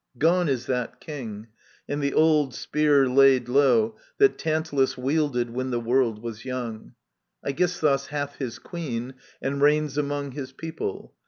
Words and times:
Gone 0.17 0.49
is 0.49 0.65
that 0.65 0.99
King, 0.99 1.49
and 1.87 2.01
the 2.01 2.15
old 2.15 2.55
spear 2.55 3.07
laid 3.07 3.47
low 3.47 3.97
That 4.17 4.39
Tantalus 4.39 4.97
wielded 4.97 5.51
when 5.51 5.69
the 5.69 5.79
world 5.79 6.23
was 6.23 6.43
young. 6.43 6.93
Aegisthus 7.45 8.07
hath 8.07 8.37
his 8.37 8.57
queen, 8.57 9.13
and 9.43 9.61
reigns 9.61 9.99
among 9.99 10.31
His 10.31 10.53
people. 10.53 11.13